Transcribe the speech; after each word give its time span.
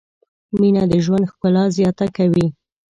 مینه 0.59 0.83
د 0.91 0.93
ژوند 1.05 1.29
ښکلا 1.31 1.63
زیاته 1.77 2.07
کوي. 2.17 2.47